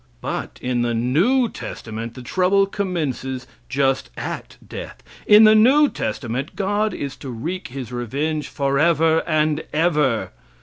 But 0.21 0.57
in 0.63 0.81
the 0.81 0.95
new 0.95 1.47
testament 1.47 2.15
the 2.15 2.23
trouble 2.23 2.65
commences 2.65 3.45
just 3.69 4.09
at 4.17 4.57
death. 4.67 5.03
In 5.27 5.43
the 5.43 5.53
new 5.53 5.89
testament 5.89 6.55
God 6.55 6.91
is 6.95 7.15
to 7.17 7.29
wreak 7.29 7.67
His 7.67 7.91
revenge 7.91 8.47
forever 8.47 9.21
and 9.27 9.63
ever. 9.71 10.31